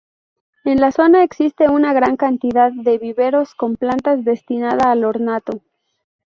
En 0.63 0.81
la 0.81 0.91
zona 0.91 1.21
existe 1.21 1.69
una 1.69 1.93
gran 1.93 2.17
cantidad 2.17 2.71
de 2.71 2.97
viveros 2.97 3.53
con 3.53 3.75
plantas 3.75 4.25
destinada 4.25 4.89
al 4.91 5.05
ornato. 5.05 5.61